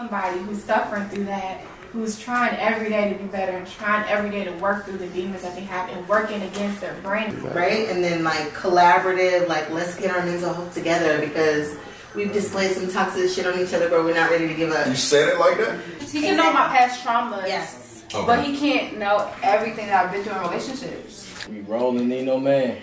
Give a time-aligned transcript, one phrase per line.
[0.00, 1.60] somebody who's suffering through that,
[1.92, 5.08] who's trying every day to be better and trying every day to work through the
[5.08, 7.38] demons that they have and working against their brain.
[7.42, 7.88] Right?
[7.88, 11.76] And then like collaborative, like let's get our mental health together because
[12.14, 14.86] we've displayed some toxic shit on each other, but we're not ready to give up.
[14.86, 15.78] You said it like that?
[16.08, 17.46] He can know my past traumas.
[17.46, 18.04] Yes.
[18.12, 18.26] Okay.
[18.26, 21.46] But he can't know everything that I've been through in relationships.
[21.46, 22.78] We rolling, need no man.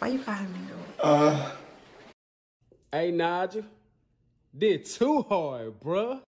[0.00, 0.58] Why you calling me?
[1.00, 1.52] Uh,
[2.90, 3.64] Hey, Nigel.
[4.56, 6.22] Did too hard, bruh.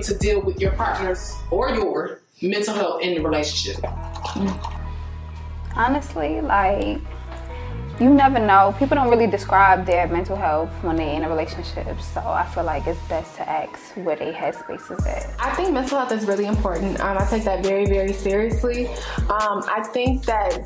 [0.00, 3.84] Able to deal with your partner's or your mental health in the relationship?
[5.76, 7.00] Honestly, like
[8.00, 8.74] you never know.
[8.78, 12.64] People don't really describe their mental health when they're in a relationship, so I feel
[12.64, 15.34] like it's best to ask where they headspace is at.
[15.38, 16.98] I think mental health is really important.
[17.00, 18.86] Um, I take that very, very seriously.
[19.28, 20.62] Um, I think that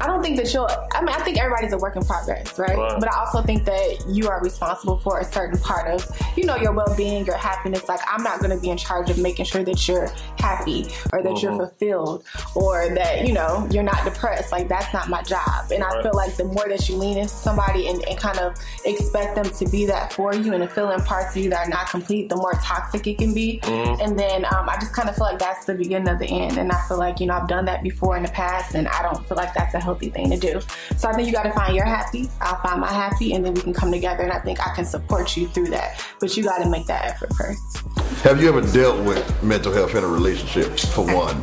[0.00, 0.68] I don't think that you'll.
[0.92, 2.76] I mean, I think everybody's a work in progress, right?
[2.76, 3.00] Right.
[3.00, 6.56] But I also think that you are responsible for a certain part of, you know,
[6.56, 7.88] your well-being, your happiness.
[7.88, 10.08] Like, I'm not going to be in charge of making sure that you're
[10.38, 12.24] happy or that you're fulfilled
[12.54, 14.52] or that you know you're not depressed.
[14.52, 15.70] Like, that's not my job.
[15.72, 18.54] And I feel like the more that you lean into somebody and, and kind of
[18.84, 21.66] expect them to be that for you and to fill in parts of you that
[21.66, 23.60] are not complete, the more toxic it can be.
[23.62, 26.58] And then um, I just kind of feel like that's the beginning of the end.
[26.58, 29.02] And I feel like you know I've done that before in the past, and I
[29.02, 30.60] don't feel like that's a healthy thing to do.
[30.98, 32.28] So I think you got to find your happy.
[32.40, 34.22] I'll find my happy, and then we can come together.
[34.22, 36.04] And I think I can support you through that.
[36.20, 37.78] But you got to make that effort first.
[38.22, 41.42] have you ever dealt with mental health in a relationship, for one?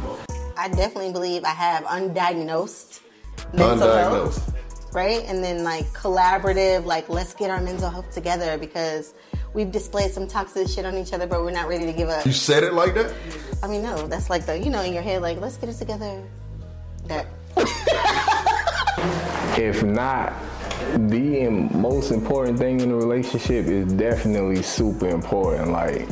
[0.58, 3.00] I definitely believe I have undiagnosed
[3.54, 4.12] mental Undiagnosed.
[4.12, 4.94] health.
[4.94, 5.24] Right?
[5.26, 9.14] And then like collaborative, like let's get our mental health together because
[9.54, 12.26] we've displayed some toxic shit on each other, but we're not ready to give up.
[12.26, 13.14] You said it like that?
[13.64, 15.78] I mean, no, that's like the, you know, in your head, like, let's get it
[15.78, 16.24] together.
[17.08, 17.26] That.
[19.58, 20.34] If not,
[20.96, 25.72] the most important thing in a relationship is definitely super important.
[25.72, 26.08] Like,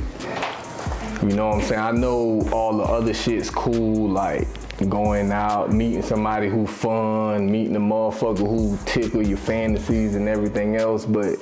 [1.23, 1.81] you know what I'm saying?
[1.81, 4.47] I know all the other shit's cool, like
[4.89, 10.75] going out, meeting somebody who fun, meeting a motherfucker who tickle your fantasies and everything
[10.75, 11.35] else, but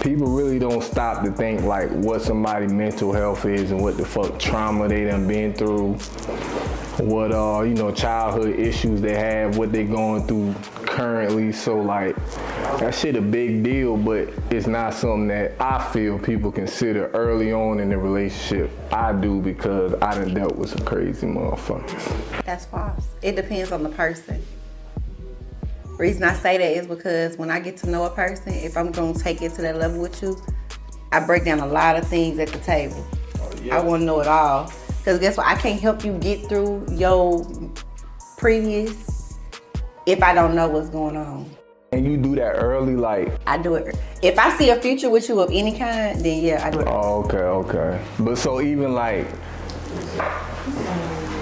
[0.00, 4.04] people really don't stop to think like what somebody mental health is and what the
[4.04, 5.96] fuck trauma they done been through
[6.98, 10.54] what uh you know childhood issues they have what they're going through
[10.86, 12.16] currently so like
[12.78, 17.52] that shit a big deal but it's not something that i feel people consider early
[17.52, 22.64] on in the relationship i do because i done dealt with some crazy motherfuckers That's
[22.66, 23.08] false.
[23.22, 24.42] It depends on the person.
[25.98, 28.92] Reason I say that is because when I get to know a person, if I'm
[28.92, 30.36] gonna take it to that level with you,
[31.10, 33.04] I break down a lot of things at the table.
[33.72, 34.70] I want to know it all.
[35.06, 35.46] Because guess what?
[35.46, 37.46] I can't help you get through your
[38.36, 39.38] previous
[40.04, 41.48] if I don't know what's going on.
[41.92, 43.94] and you do that early like I do it.
[44.20, 46.88] If I see a future with you of any kind, then yeah, I do it.
[46.88, 49.28] oh, okay okay but so even like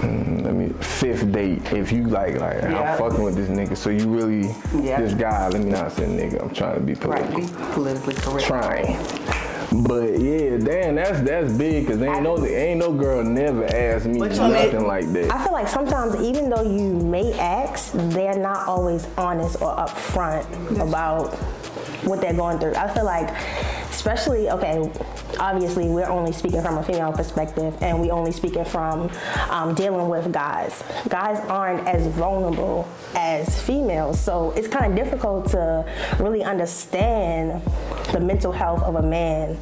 [0.04, 2.92] mm, let me fifth date if you like like Yeah.
[2.92, 4.54] i'm fucking with this nigga so you really
[4.86, 5.00] Yeah.
[5.00, 8.14] this guy let me not say nigga i'm trying to be political Right, be politically
[8.14, 8.46] correct.
[8.46, 8.98] trying.
[9.82, 14.18] But yeah, damn, that's that's big because ain't no ain't no girl never asked me
[14.18, 15.32] But you nothing like that.
[15.32, 20.44] I feel like sometimes, even though you may ask, they're not always honest or upfront
[20.80, 21.34] about
[22.04, 22.74] what they're going through.
[22.74, 23.28] I feel like,
[24.04, 24.78] especially, okay,
[25.40, 29.10] obviously, we're only speaking from a female perspective and we only speaking from
[29.48, 30.84] um, dealing with guys.
[31.08, 35.90] Guys aren't as vulnerable as females, so it's kind of difficult to
[36.20, 37.62] really understand
[38.12, 39.54] the mental health of a man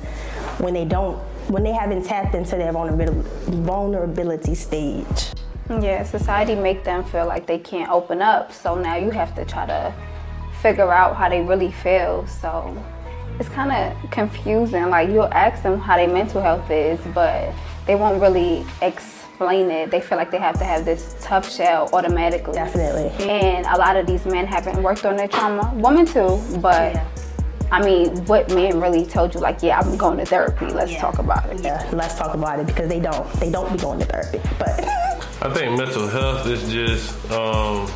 [0.58, 1.18] when they don't
[1.48, 3.28] when they haven't tapped into their vulnerability,
[3.62, 5.32] vulnerability stage.
[5.68, 9.44] Yeah, society make them feel like they can't open up, so now you have to
[9.44, 9.94] try to
[10.60, 12.26] figure out how they really feel.
[12.26, 12.76] So
[13.42, 14.88] it's kind of confusing.
[14.88, 17.52] Like you'll ask them how their mental health is, but
[17.86, 19.90] they won't really explain it.
[19.90, 22.54] They feel like they have to have this tough shell automatically.
[22.54, 23.10] Definitely.
[23.28, 25.72] And a lot of these men haven't worked on their trauma.
[25.74, 27.04] Women too, but Yeah.
[27.72, 29.40] I mean, what men really told you?
[29.40, 30.66] Like, yeah, I'm going to therapy.
[30.66, 31.00] Let's Yeah.
[31.00, 31.62] talk about it.
[31.64, 33.26] Yeah, let's talk about it because they don't.
[33.40, 34.40] They don't be going to therapy.
[34.58, 34.86] But
[35.40, 37.88] I think mental health is just um,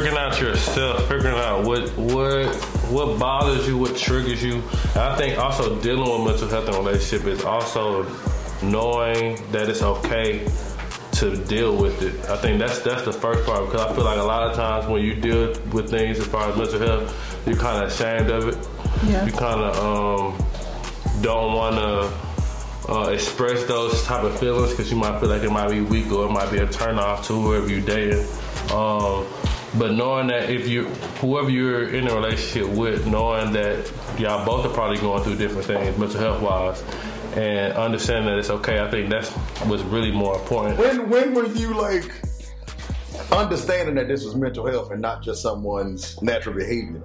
[0.00, 2.54] figuring out yourself, figuring out what what
[2.88, 4.54] what bothers you, what triggers you.
[4.94, 8.04] And I think also dealing with mental health and relationship is also
[8.62, 10.48] knowing that it's okay
[11.12, 12.30] to deal with it.
[12.30, 14.86] I think that's that's the first part because I feel like a lot of times
[14.86, 18.48] when you deal with things as far as mental health, you're kind of ashamed of
[18.48, 18.68] it.
[19.06, 19.26] Yeah.
[19.26, 24.96] You kind of um, don't want to uh, express those type of feelings because you
[24.96, 27.34] might feel like it might be weak or it might be a turn off to
[27.34, 28.26] whoever you're dating.
[28.72, 29.26] Um,
[29.78, 30.84] but knowing that if you,
[31.20, 35.66] whoever you're in a relationship with, knowing that y'all both are probably going through different
[35.66, 36.82] things, mental health wise,
[37.36, 39.30] and understanding that it's okay, I think that's
[39.66, 40.78] what's really more important.
[40.78, 42.10] When when were you like
[43.30, 47.02] understanding that this was mental health and not just someone's natural behavior?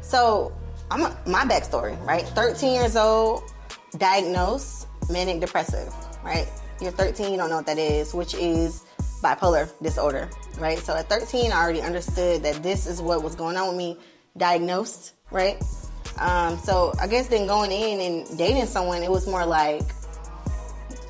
[0.00, 0.52] So,
[0.90, 2.26] I'm a, my backstory, right?
[2.28, 3.42] 13 years old,
[3.98, 5.92] diagnosed manic depressive,
[6.24, 6.48] right?
[6.80, 8.84] You're 13, you don't know what that is, which is
[9.22, 10.28] bipolar disorder,
[10.58, 10.78] right?
[10.78, 13.96] So at 13, I already understood that this is what was going on with me,
[14.36, 15.62] diagnosed, right?
[16.18, 19.82] Um, so I guess then going in and dating someone, it was more like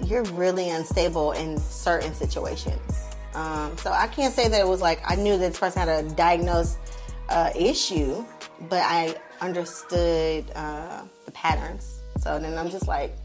[0.05, 2.81] you're really unstable in certain situations.
[3.35, 6.05] Um, so I can't say that it was like I knew that this person had
[6.05, 6.79] a diagnosed
[7.29, 8.25] uh, issue,
[8.69, 12.01] but I understood uh, the patterns.
[12.19, 13.17] So then I'm just like,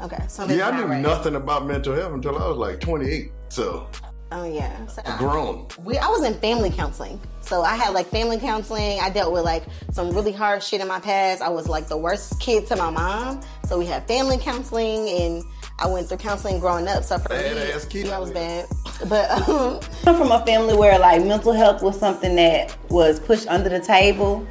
[0.00, 1.00] okay, something's Yeah, I knew right.
[1.00, 3.30] nothing about mental health until I was like 28.
[3.54, 3.86] So
[4.32, 5.68] Oh yeah, so, grown.
[5.84, 7.20] we I was in family counseling.
[7.40, 8.98] So I had like family counseling.
[8.98, 9.62] I dealt with like
[9.92, 11.40] some really hard shit in my past.
[11.40, 13.40] I was like the worst kid to my mom.
[13.68, 15.44] So we had family counseling and
[15.78, 17.04] I went through counseling growing up.
[17.04, 18.08] So for me, Badass kid.
[18.08, 18.66] I was bad.
[19.08, 23.46] But um, I'm from a family where like mental health was something that was pushed
[23.46, 24.46] under the table.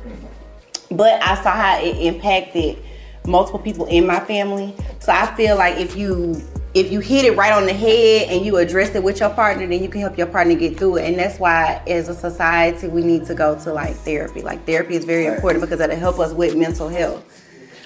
[0.91, 2.77] But I saw how it impacted
[3.25, 4.75] multiple people in my family.
[4.99, 6.41] So I feel like if you
[6.73, 9.67] if you hit it right on the head and you address it with your partner,
[9.67, 11.07] then you can help your partner get through it.
[11.07, 14.41] And that's why as a society we need to go to like therapy.
[14.41, 17.23] Like therapy is very important because it'll help us with mental health.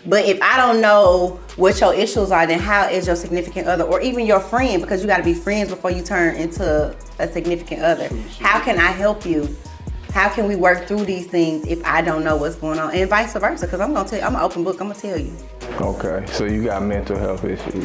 [0.06, 3.84] But if I don't know what your issues are, then how is your significant other
[3.84, 7.28] or even your friend, because you got to be friends before you turn into a
[7.28, 8.10] significant other.
[8.39, 9.54] How can I help you?
[10.13, 13.09] How can we work through these things if I don't know what's going on, and
[13.09, 13.65] vice versa?
[13.65, 14.80] Because I'm gonna tell you, I'm an open book.
[14.81, 15.31] I'm gonna tell you.
[15.80, 17.83] Okay, so you got mental health issues.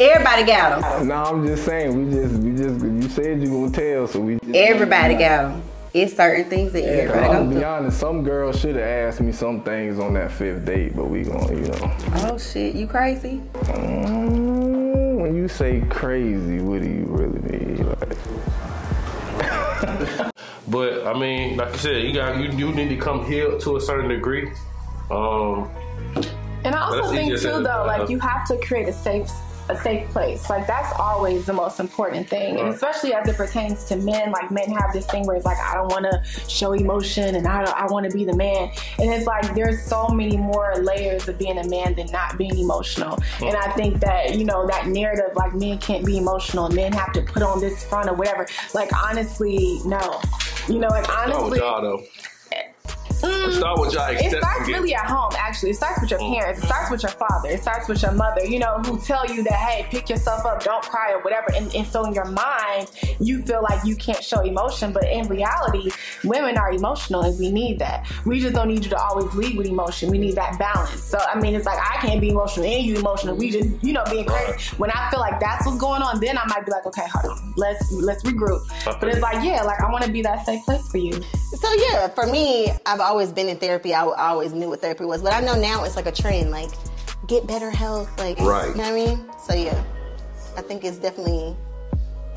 [0.00, 1.08] Everybody got them.
[1.08, 1.96] No, I'm just saying.
[1.96, 4.38] We just, we just, you said you gonna tell, so we.
[4.40, 5.62] Just, Everybody got them.
[5.94, 8.00] It's certain things that everybody I'm go be honest.
[8.00, 11.54] Some girls should have asked me some things on that fifth date, but we gonna,
[11.54, 11.96] you know.
[12.14, 13.42] Oh shit, you crazy?
[13.52, 17.86] Mm, when you say crazy, what do you really mean?
[17.86, 18.16] Like,
[20.68, 23.76] But I mean, like I said, you got you, you need to come here to
[23.76, 24.52] a certain degree.
[25.10, 25.68] Um,
[26.64, 29.30] And I also think too, though, like you have to create a safe,
[29.72, 30.48] a safe place.
[30.48, 34.30] Like that's always the most important thing, and especially as it pertains to men.
[34.30, 37.46] Like men have this thing where it's like, I don't want to show emotion, and
[37.46, 38.70] I, don't I want to be the man.
[38.98, 42.56] And it's like there's so many more layers of being a man than not being
[42.56, 43.18] emotional.
[43.38, 43.44] Hmm.
[43.44, 47.12] And I think that you know that narrative, like men can't be emotional, men have
[47.12, 48.46] to put on this front or whatever.
[48.74, 50.20] Like honestly, no.
[50.68, 52.02] You know, like with honestly, y'all
[53.22, 54.08] Let's start with y'all.
[54.10, 55.70] it starts really at home, actually.
[55.70, 56.62] It starts with your parents.
[56.62, 57.48] It starts with your father.
[57.48, 60.62] It starts with your mother, you know, who tell you that, hey, pick yourself up,
[60.64, 61.46] don't cry, or whatever.
[61.54, 62.90] And, and so in your mind,
[63.20, 64.92] you feel like you can't show emotion.
[64.92, 65.90] But in reality,
[66.24, 68.10] women are emotional and we need that.
[68.26, 70.10] We just don't need you to always lead with emotion.
[70.10, 71.02] We need that balance.
[71.02, 73.36] So, I mean, it's like I can't be emotional and you emotional.
[73.36, 74.76] We just, you know, being crazy.
[74.76, 77.38] When I feel like that's what's going on, then I might be like, okay, hold
[77.38, 77.54] on.
[77.56, 78.62] Let's, let's regroup.
[78.84, 81.20] But it's like, yeah, like I want to be that safe place for you.
[81.54, 83.94] So yeah, for me, I've always been in therapy.
[83.94, 86.50] I, I always knew what therapy was, but I know now it's like a trend.
[86.50, 86.70] Like,
[87.26, 88.10] get better health.
[88.18, 88.68] Like, Right.
[88.68, 89.30] You know what I mean?
[89.46, 89.82] So yeah,
[90.56, 91.56] I think it's definitely.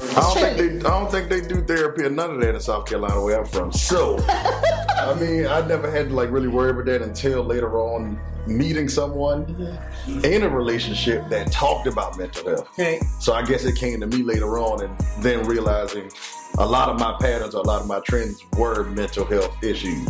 [0.01, 0.77] I don't think they.
[0.79, 3.45] I don't think they do therapy or none of that in South Carolina where I'm
[3.45, 3.71] from.
[3.71, 8.19] So, I mean, I never had to like really worry about that until later on
[8.47, 9.79] meeting someone
[10.23, 12.69] in a relationship that talked about mental health.
[12.77, 13.01] Right.
[13.19, 16.11] So I guess it came to me later on, and then realizing
[16.57, 20.07] a lot of my patterns, a lot of my trends were mental health issues.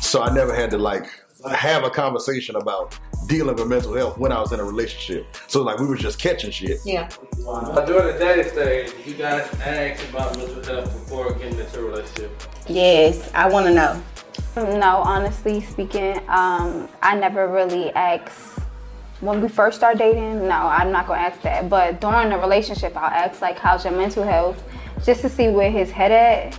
[0.00, 1.06] So I never had to like
[1.50, 5.26] have a conversation about dealing with mental health when I was in a relationship.
[5.48, 6.80] So like we were just catching shit.
[6.84, 7.08] Yeah.
[7.44, 11.82] But during the dating stage, you guys asked about mental health before getting into a
[11.82, 12.42] relationship.
[12.68, 14.02] Yes, I want to know.
[14.56, 18.60] No, honestly speaking, um, I never really asked
[19.20, 20.46] when we first start dating.
[20.46, 21.68] No, I'm not gonna ask that.
[21.68, 24.62] But during the relationship, I'll ask like, "How's your mental health?"
[25.04, 26.58] Just to see where his head at.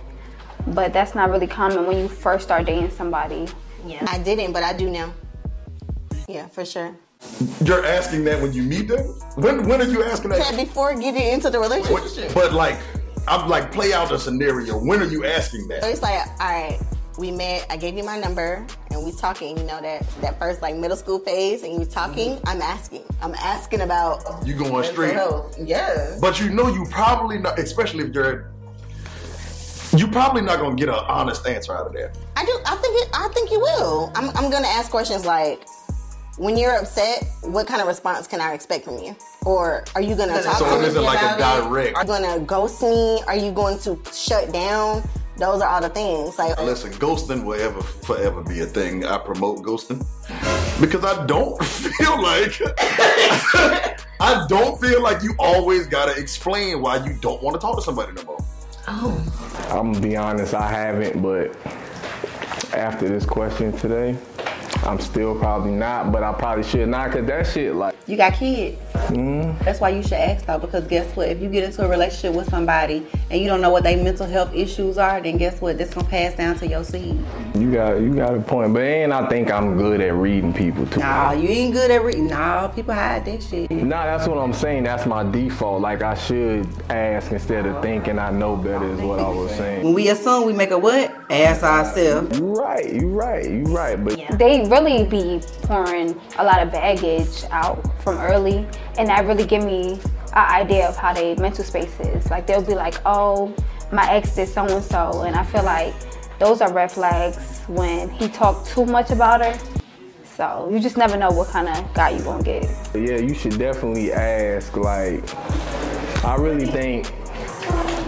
[0.68, 3.46] But that's not really common when you first start dating somebody.
[3.86, 4.06] Yeah.
[4.08, 5.12] I didn't, but I do now.
[6.26, 6.96] Yeah, for sure.
[7.64, 9.00] You're asking that when you meet them?
[9.36, 10.56] When when are you asking Said that?
[10.56, 12.32] before getting into the relationship.
[12.34, 12.78] But like
[13.26, 14.78] I'm like, play out the scenario.
[14.78, 15.80] When are you asking that?
[15.82, 15.92] So that?
[15.92, 16.78] it's like, all right,
[17.18, 17.66] we met.
[17.70, 19.56] I gave you my number, and we talking.
[19.58, 22.36] You know that that first like middle school phase, and you talking.
[22.36, 22.48] Mm-hmm.
[22.48, 23.02] I'm asking.
[23.22, 25.14] I'm asking about You going straight.
[25.14, 25.56] health.
[25.58, 26.16] Yeah.
[26.20, 28.50] But you know, you probably not, especially if you're,
[29.96, 32.16] you probably not gonna get an honest answer out of that.
[32.36, 32.52] I do.
[32.66, 33.02] I think.
[33.02, 34.10] It, I think you will.
[34.14, 34.30] I'm.
[34.36, 35.66] I'm gonna ask questions like,
[36.36, 39.14] when you're upset, what kind of response can I expect from you?
[39.46, 40.80] Or are you gonna talk So to me?
[40.80, 41.68] me isn't like a about it?
[41.68, 43.20] direct- Are you gonna ghost me?
[43.28, 45.02] Are you going to shut down?
[45.36, 46.38] Those are all the things.
[46.38, 49.04] Like, Listen, ghosting will ever forever be a thing.
[49.04, 49.98] I promote ghosting
[50.80, 52.60] because I don't feel like
[54.20, 57.82] I don't feel like you always gotta explain why you don't want to talk to
[57.82, 58.44] somebody no more.
[58.86, 61.56] Oh, I'm gonna be honest, I haven't, but
[62.72, 64.16] after this question today,
[64.84, 68.34] I'm still probably not, but I probably should not, cause that shit like You got
[68.34, 68.76] kids.
[69.08, 71.28] mm, That's why you should ask though, because guess what?
[71.28, 74.26] If you get into a relationship with somebody and you don't know what their mental
[74.26, 75.78] health issues are, then guess what?
[75.78, 77.18] This gonna pass down to your seed.
[77.54, 78.74] you got you got a point.
[78.74, 81.00] But and I think I'm good at reading people too.
[81.00, 82.26] Nah, you ain't good at reading.
[82.26, 83.70] Nah, people hide that shit.
[83.70, 84.84] Nah, that's what I'm saying.
[84.84, 85.80] That's my default.
[85.80, 89.82] Like I should ask instead of thinking I know better is what I was saying.
[89.82, 91.14] When we assume we make a what?
[91.30, 92.38] Ask ourselves.
[92.38, 94.02] You right, you right, you right.
[94.02, 98.66] But they really be pouring a lot of baggage out from early
[98.98, 99.92] and that really give me
[100.34, 103.54] an idea of how they mental space is like they'll be like oh
[103.92, 105.94] my ex did so and so and i feel like
[106.40, 109.56] those are red flags when he talked too much about her
[110.24, 113.56] so you just never know what kind of guy you gonna get Yeah, you should
[113.56, 114.76] definitely ask.
[114.76, 115.22] Like,
[116.24, 117.12] I really think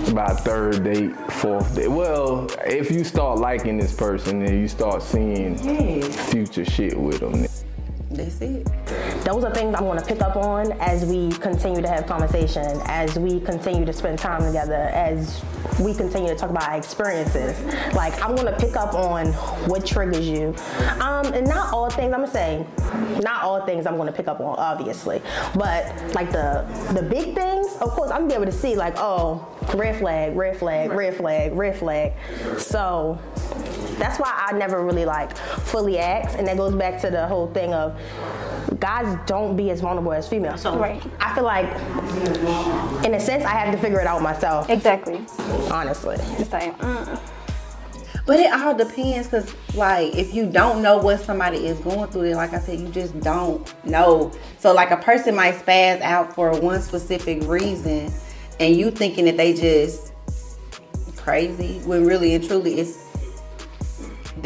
[0.08, 1.88] about third date, fourth date.
[1.88, 5.56] Well, if you start liking this person, then you start seeing
[6.10, 7.46] future shit with them.
[8.16, 8.66] That's it.
[9.24, 12.80] Those are things I'm going to pick up on as we continue to have conversation,
[12.84, 15.42] as we continue to spend time together, as
[15.80, 17.60] we continue to talk about our experiences.
[17.94, 19.32] Like I'm going to pick up on
[19.68, 20.54] what triggers you,
[21.00, 22.12] um, and not all things.
[22.14, 22.66] I'm gonna say,
[23.20, 25.20] not all things I'm going to pick up on, obviously,
[25.54, 27.66] but like the the big things.
[27.80, 31.16] Of course, I'm gonna be able to see like, oh, red flag, red flag, red
[31.16, 32.12] flag, red flag.
[32.58, 33.18] So
[33.98, 37.48] that's why I never really like fully ask, and that goes back to the whole
[37.48, 37.98] thing of
[38.78, 40.60] guys don't be as vulnerable as females.
[40.60, 41.02] So Right.
[41.20, 41.66] I feel like,
[43.04, 44.68] in a sense, I have to figure it out myself.
[44.68, 45.24] Exactly.
[45.70, 47.20] Honestly, it's like, mm.
[48.26, 52.22] But it all depends, cause like if you don't know what somebody is going through,
[52.22, 54.32] then like I said, you just don't know.
[54.58, 58.12] So like a person might spaz out for one specific reason,
[58.58, 60.12] and you thinking that they just
[61.16, 63.05] crazy, when really and truly it's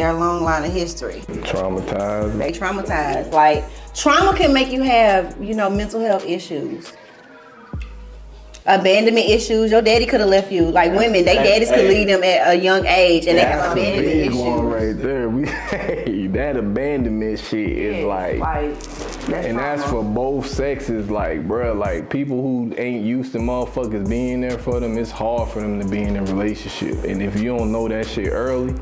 [0.01, 1.21] their long line of history.
[1.53, 2.39] Traumatized.
[2.39, 3.33] They traumatized.
[3.33, 3.65] Like
[3.95, 6.93] trauma can make you have, you know, mental health issues.
[8.67, 9.71] Abandonment issues.
[9.71, 10.71] Your daddy could have left you.
[10.71, 13.69] Like women, they daddies could leave them at a young age and they have That's
[13.69, 14.43] a abandonment big issues.
[14.43, 15.29] one right there.
[15.29, 18.39] We, hey, that abandonment shit is like,
[19.33, 21.11] and that's for both sexes.
[21.11, 25.51] Like, bruh, like people who ain't used to motherfuckers being there for them, it's hard
[25.51, 27.05] for them to be in a relationship.
[27.05, 28.75] And if you don't know that shit early,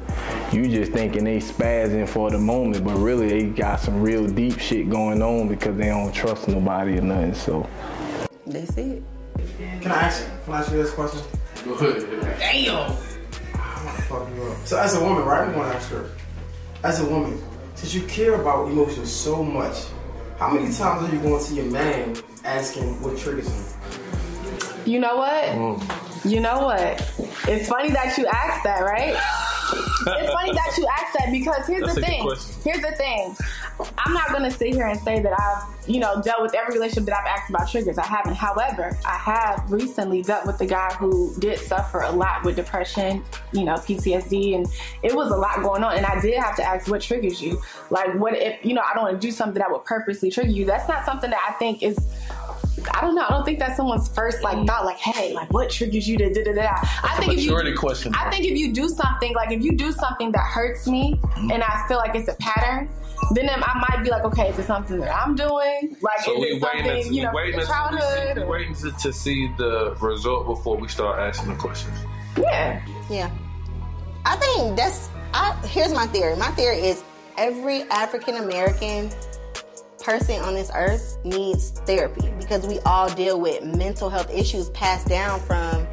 [0.53, 4.59] you just thinking they spazzing for the moment, but really they got some real deep
[4.59, 7.35] shit going on because they don't trust nobody or nothing.
[7.35, 7.69] So.
[8.47, 9.03] That's it.
[9.81, 10.27] Can I ask?
[10.45, 11.21] Can I ask you this question?
[11.65, 12.39] Go ahead.
[12.39, 12.97] Damn.
[13.55, 14.67] I'm gonna fuck you up.
[14.67, 15.47] So as a woman, right?
[15.47, 16.11] I'm gonna ask her.
[16.83, 17.43] As a woman,
[17.75, 19.87] since you care about emotions so much,
[20.39, 24.85] how many times are you going to your man asking what triggers him?
[24.87, 26.25] You know what?
[26.25, 27.01] You know what?
[27.49, 29.17] It's funny that you asked that, right?
[30.07, 32.23] it's funny that you asked that because here's That's the thing.
[32.65, 33.37] Here's the thing.
[33.99, 37.05] I'm not gonna sit here and say that I've, you know, dealt with every relationship
[37.07, 37.99] that I've asked about triggers.
[37.99, 38.35] I haven't.
[38.35, 43.23] However, I have recently dealt with a guy who did suffer a lot with depression,
[43.53, 44.67] you know, PTSD, and
[45.03, 45.97] it was a lot going on.
[45.97, 47.61] And I did have to ask, what triggers you?
[47.91, 50.51] Like, what if, you know, I don't want to do something that would purposely trigger
[50.51, 50.65] you?
[50.65, 51.99] That's not something that I think is
[52.95, 53.25] I don't know.
[53.27, 54.85] I don't think that's someone's first like thought.
[54.85, 56.77] Like, hey, like what triggers you to da da da.
[57.03, 59.93] I think if you, question, I think if you do something, like if you do
[59.93, 61.51] something that hurts me, mm-hmm.
[61.51, 62.89] and I feel like it's a pattern,
[63.33, 65.97] then I might be like, okay, is it something that I'm doing?
[66.01, 68.35] Like, So is we it waiting, something until, you know, waiting, from until we see,
[68.35, 71.99] we or- waiting to, to see the result before we start asking the questions.
[72.39, 72.85] Yeah.
[73.11, 73.31] Yeah.
[74.25, 75.09] I think that's.
[75.35, 76.37] I, here's my theory.
[76.37, 77.03] My theory is
[77.37, 79.11] every African American
[80.03, 85.09] person on this earth needs therapy because we all deal with mental health issues passed
[85.09, 85.87] down from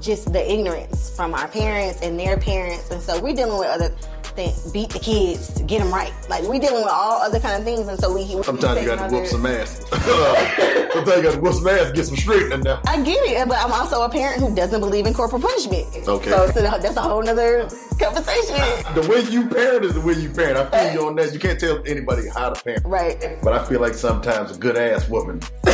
[0.00, 3.94] just the ignorance from our parents and their parents, and so we're dealing with other
[4.38, 6.12] th- beat the kids to get them right.
[6.28, 8.34] Like we dealing with all other kind of things, and so we.
[8.34, 9.84] we Sometimes you got to whoop some ass.
[9.90, 12.80] Sometimes you got to whoop some ass, get some straightening now.
[12.86, 15.86] I get it, but I'm also a parent who doesn't believe in corporal punishment.
[16.06, 16.30] Okay.
[16.30, 17.68] So, so that's a whole nother
[17.98, 18.56] conversation.
[18.94, 20.56] The way you parent is the way you parent.
[20.56, 21.32] I feel you on that.
[21.32, 22.84] You can't tell anybody how to parent.
[22.86, 23.38] Right.
[23.42, 25.40] But I feel like sometimes a good ass woman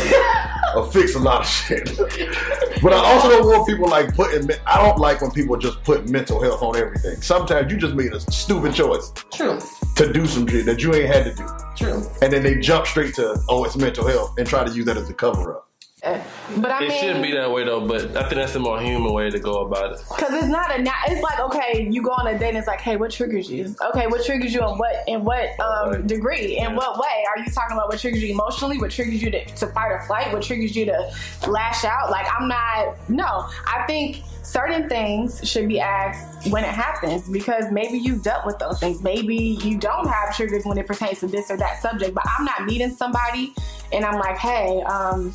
[0.77, 1.97] will fix a lot of shit.
[2.83, 4.49] but I also don't want people like putting.
[4.67, 7.21] I don't like when people just put mental health on everything.
[7.23, 9.13] Sometimes you just made a stupid choice.
[9.33, 9.59] True.
[9.97, 11.47] To do some shit that you ain't had to do.
[11.77, 12.07] True.
[12.23, 14.97] And then they jump straight to, oh, it's mental health and try to use that
[14.97, 15.69] as a cover up.
[16.05, 18.81] But I it mean, shouldn't be that way though, but I think that's the more
[18.81, 20.01] human way to go about it.
[20.09, 22.67] Cause it's not a na- it's like okay, you go on a date and it's
[22.67, 23.75] like, hey, what triggers you?
[23.91, 26.59] Okay, what triggers you in what in what um, degree?
[26.59, 27.25] In what way?
[27.29, 28.79] Are you talking about what triggers you emotionally?
[28.79, 30.33] What triggers you to, to fight or flight?
[30.33, 31.11] What triggers you to
[31.49, 32.11] lash out?
[32.11, 33.49] Like I'm not no.
[33.67, 38.59] I think certain things should be asked when it happens because maybe you've dealt with
[38.59, 39.03] those things.
[39.03, 42.15] Maybe you don't have triggers when it pertains to this or that subject.
[42.15, 43.55] But I'm not meeting somebody
[43.93, 45.35] and I'm like, hey, um,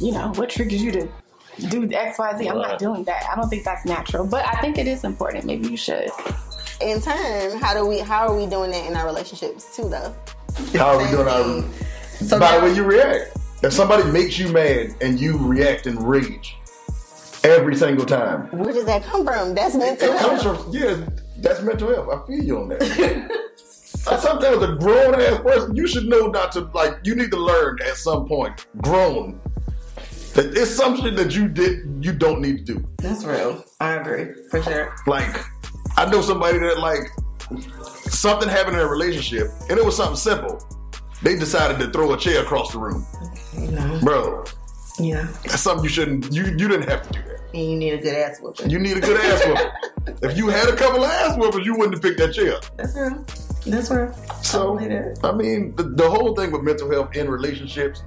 [0.00, 1.08] you know, what triggers you to
[1.68, 2.48] do X, Y, Z?
[2.48, 3.24] I'm not doing that.
[3.30, 5.44] I don't think that's natural, but I think it is important.
[5.44, 6.10] Maybe you should.
[6.80, 7.98] In turn, how do we?
[7.98, 10.14] How are we doing that in our relationships too, though?
[10.74, 11.62] How are we doing our
[12.18, 13.36] So by the way you react?
[13.62, 16.56] If somebody makes you mad and you react in rage
[17.42, 19.54] every single time, Where does that come from?
[19.54, 21.06] That's mental it comes from yeah,
[21.38, 22.08] that's mental health.
[22.10, 23.42] I feel you on that.
[23.66, 26.98] Sometimes a grown ass person, you should know not to like.
[27.02, 29.45] You need to learn at some point, grown, that
[30.38, 32.88] it's something that you did you don't need to do.
[32.98, 33.64] That's real.
[33.80, 34.94] I agree for sure.
[35.06, 35.44] Like,
[35.96, 37.10] I know somebody that like
[38.10, 40.62] something happened in a relationship, and it was something simple.
[41.22, 43.06] They decided to throw a chair across the room,
[43.58, 44.00] You know.
[44.02, 44.44] bro.
[44.98, 45.26] Yeah.
[45.44, 46.32] That's something you shouldn't.
[46.32, 47.40] You you didn't have to do that.
[47.54, 48.70] And you need a good ass whooping.
[48.70, 50.18] You need a good ass whooping.
[50.30, 52.60] if you had a couple of ass whoopers, you wouldn't have picked that chair.
[52.76, 53.24] That's real.
[53.66, 54.12] That's real.
[54.42, 54.78] So
[55.24, 58.02] I mean, the, the whole thing with mental health in relationships,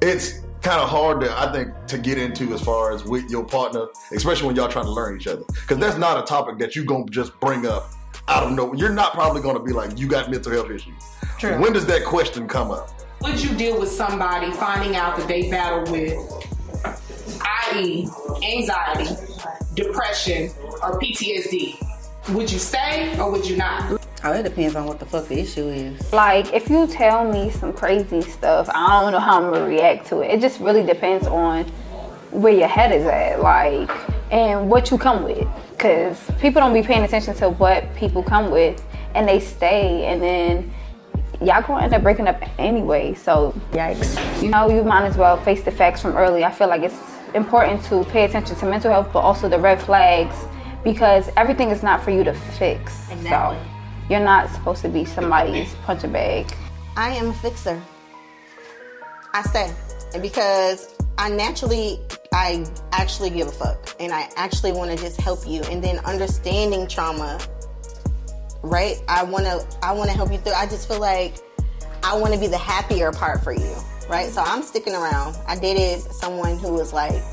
[0.00, 3.44] it's kind of hard to I think to get into as far as with your
[3.44, 6.74] partner, especially when y'all trying to learn each other, because that's not a topic that
[6.74, 7.90] you gonna just bring up
[8.28, 8.76] out of nowhere.
[8.76, 10.94] You're not probably gonna be like, you got mental health issues.
[11.38, 11.60] True.
[11.60, 12.90] When does that question come up?
[13.22, 16.14] Would you deal with somebody finding out that they battle with,
[17.40, 18.08] i.e.,
[18.42, 19.16] anxiety,
[19.74, 20.50] depression,
[20.82, 21.95] or PTSD?
[22.30, 24.00] Would you stay or would you not?
[24.24, 26.12] Oh, it depends on what the fuck the issue is.
[26.12, 30.08] Like, if you tell me some crazy stuff, I don't know how I'm gonna react
[30.08, 30.32] to it.
[30.32, 31.64] It just really depends on
[32.32, 33.88] where your head is at, like,
[34.32, 35.46] and what you come with.
[35.78, 38.84] Cause people don't be paying attention to what people come with,
[39.14, 40.74] and they stay, and then
[41.40, 43.14] y'all gonna end up breaking up anyway.
[43.14, 44.42] So, yikes.
[44.42, 46.42] You know, you might as well face the facts from early.
[46.42, 46.98] I feel like it's
[47.34, 50.34] important to pay attention to mental health, but also the red flags,
[50.86, 52.94] because everything is not for you to fix.
[53.24, 53.60] So,
[54.08, 56.46] you're not supposed to be somebody's punching bag.
[56.96, 57.82] I am a fixer.
[59.34, 59.74] I say,
[60.14, 61.98] and because I naturally,
[62.32, 65.60] I actually give a fuck, and I actually want to just help you.
[65.64, 67.40] And then understanding trauma,
[68.62, 69.02] right?
[69.08, 70.52] I want to, I want to help you through.
[70.52, 71.34] I just feel like
[72.04, 73.74] I want to be the happier part for you,
[74.08, 74.28] right?
[74.28, 75.36] So I'm sticking around.
[75.48, 77.24] I dated someone who was like,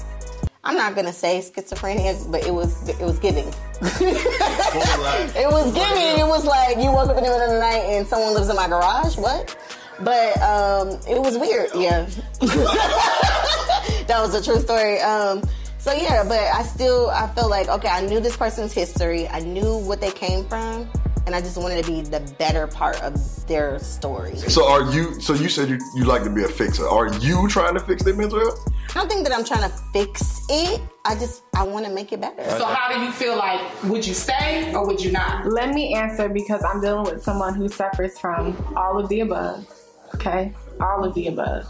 [0.65, 3.47] I'm not gonna say schizophrenia, but it was, it was giving.
[3.81, 6.19] it was giving.
[6.19, 8.47] It was like you woke up in the middle of the night and someone lives
[8.47, 9.17] in my garage.
[9.17, 9.57] What?
[9.99, 11.69] But um, it was weird.
[11.75, 12.05] Yeah,
[12.39, 14.99] that was a true story.
[15.01, 15.43] Um,
[15.79, 19.27] so yeah, but I still I felt like okay, I knew this person's history.
[19.27, 20.89] I knew what they came from,
[21.25, 24.35] and I just wanted to be the better part of their story.
[24.37, 25.19] So are you?
[25.21, 26.87] So you said you you like to be a fixer.
[26.87, 28.67] Are you trying to fix their mental health?
[28.89, 30.81] I don't think that I'm trying to fix it.
[31.05, 32.43] I just I want to make it better.
[32.57, 35.45] So how do you feel like, would you stay or would you not?
[35.45, 39.65] Let me answer because I'm dealing with someone who suffers from all of the above.
[40.15, 40.53] Okay?
[40.79, 41.65] All of the above.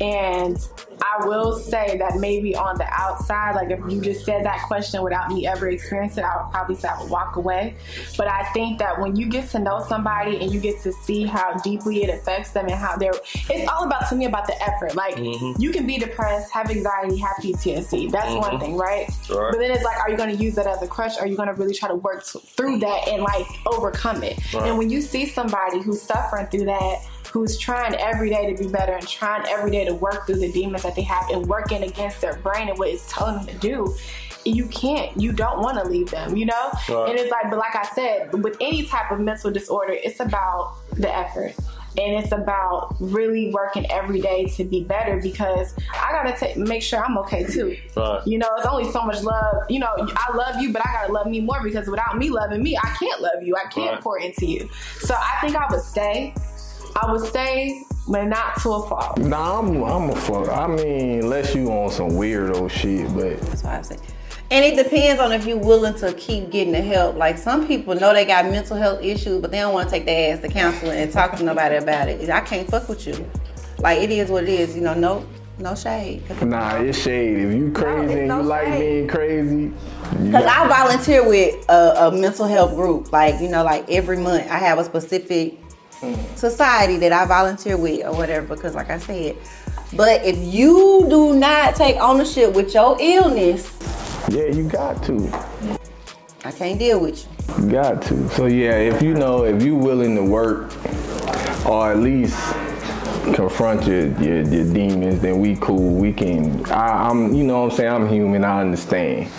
[0.00, 0.56] And
[1.02, 5.02] I will say that maybe on the outside, like if you just said that question
[5.02, 7.74] without me ever experiencing it, I would probably say I would walk away.
[8.16, 11.24] But I think that when you get to know somebody and you get to see
[11.26, 13.12] how deeply it affects them and how they're,
[13.50, 14.94] it's all about to me about the effort.
[14.94, 15.58] Like Mhm.
[15.60, 18.08] you can be depressed, have anxiety, have PTSD.
[18.10, 18.60] That's one Mhm.
[18.60, 19.08] thing, right?
[19.28, 19.50] Right.
[19.50, 21.18] But then it's like, are you going to use that as a crutch?
[21.18, 24.38] Are you going to really try to work t- through that and like overcome it?
[24.54, 24.66] Right.
[24.68, 26.98] And when you see somebody who's suffering through that,
[27.32, 30.50] who's trying every day to be better and trying every day to work through the
[30.52, 33.54] demons that they have and working against their brain and what it's telling them to
[33.58, 33.94] do,
[34.44, 35.18] you can't.
[35.20, 36.70] You don't want to leave them, you know?
[36.88, 37.10] Right.
[37.10, 40.74] And it's like, but like I said, with any type of mental disorder, it's about
[40.92, 41.54] the effort.
[41.98, 46.82] and it's about really working every day to be better because I gotta take make
[46.82, 47.76] sure I'm okay too.
[47.96, 48.24] Right.
[48.24, 49.64] You know, it's only so much love.
[49.68, 52.62] You know, I love you, but I gotta love me more because without me loving
[52.62, 53.56] me, I can't love you.
[53.56, 54.00] I can't Right.
[54.02, 54.70] pour into you.
[55.00, 56.32] So I think I would stay.
[56.96, 59.18] I would say, but not to a fault.
[59.18, 60.48] Nah, I'm, I'm a fuck.
[60.48, 63.96] I mean, unless you on some weirdo shit, but That's why I say.
[64.52, 67.14] And it depends on if you're willing to keep getting the help.
[67.16, 70.06] Like some people know they got mental health issues, but they don't want to take
[70.06, 72.28] their ass to counseling and talk to nobody about it.
[72.28, 73.30] I can't fuck with you.
[73.78, 74.74] Like it is what it is.
[74.74, 75.24] You know, no,
[75.60, 76.24] no shade.
[76.42, 77.38] nah, it's shade.
[77.38, 79.74] If you crazy and you like being crazy, you
[80.24, 83.12] Because I volunteer with a, a mental health group.
[83.12, 85.59] Like, you know, like every month I have a specific
[86.36, 88.46] society that I volunteer with or whatever.
[88.46, 89.36] Because, like I said,
[89.94, 93.76] but if you do not take ownership with your illness,
[94.28, 95.78] yeah, you got to.
[96.44, 97.64] I can't deal with you.
[97.64, 98.28] You got to.
[98.30, 100.72] So yeah, if you know, if you willing to work,
[101.66, 102.36] or at least
[103.34, 105.96] confront your, your, your demons, then we cool.
[105.96, 106.64] We can.
[106.66, 108.44] I, I'm, you know, what I'm saying I'm human.
[108.44, 109.30] I understand.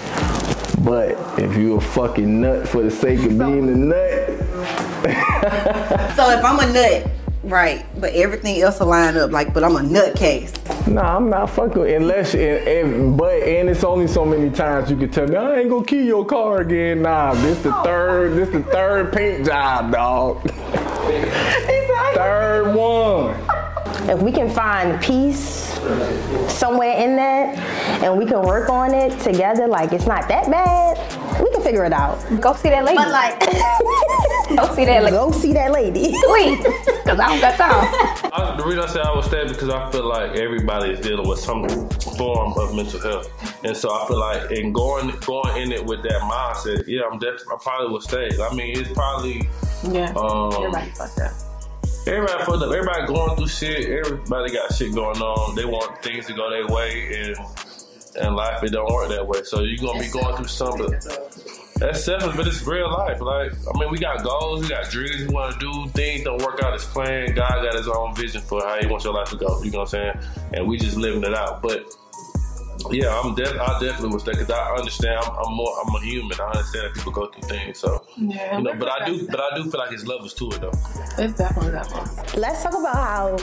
[0.83, 4.29] But if you a fucking nut for the sake of being a nut,
[6.15, 7.07] So if I'm a nut,
[7.43, 10.53] right, but everything else will line up, like, but I'm a nut case.
[10.87, 14.97] Nah, I'm not fucking unless and, and but and it's only so many times you
[14.97, 17.03] can tell me I ain't gonna key your car again.
[17.03, 17.83] Nah, this the oh.
[17.83, 20.41] third this the third paint job, dog.
[22.15, 23.39] third one.
[24.09, 25.69] If we can find peace
[26.51, 27.57] somewhere in that
[28.03, 30.97] and we can work on it together, like it's not that bad,
[31.41, 32.17] we can figure it out.
[32.41, 32.97] Go see that lady.
[32.97, 33.39] But like,
[34.57, 35.15] go see that lady.
[35.15, 36.13] Go see that lady.
[36.25, 38.31] Please, because I don't got time.
[38.33, 41.27] I, the reason I say I would stay because I feel like everybody is dealing
[41.27, 41.67] with some
[42.17, 43.29] form of mental health,
[43.63, 47.19] and so I feel like in going going in it with that mindset, yeah, I'm
[47.19, 48.29] definitely I probably would stay.
[48.41, 49.47] I mean, it's probably
[49.89, 50.11] Yeah.
[50.15, 51.31] um, Everybody fucked up.
[52.07, 52.73] Everybody fucked up.
[52.73, 53.89] Everybody going through shit.
[53.89, 55.55] Everybody got shit going on.
[55.55, 57.35] They want things to go their way, and
[58.19, 59.43] and life it don't work that way.
[59.43, 60.91] So you're gonna be going through something.
[61.77, 63.21] That's selfish, but it's real life.
[63.21, 66.23] Like I mean, we got goals, we got dreams, we want to do things.
[66.23, 67.35] Don't work out as planned.
[67.35, 69.61] God got His own vision for how He wants your life to go.
[69.63, 70.19] You know what I'm saying?
[70.53, 71.61] And we just living it out.
[71.61, 71.85] But
[72.91, 75.19] yeah, I'm def- I definitely was there because I understand.
[75.23, 75.75] I'm, I'm more.
[75.81, 76.39] I'm a human.
[76.39, 77.79] I understand that people go through things.
[77.79, 79.27] So Yeah, you know, but I do.
[79.27, 80.71] But I do feel like it's levels to it though.
[81.17, 82.09] It's definitely that one.
[82.39, 83.37] Let's talk about how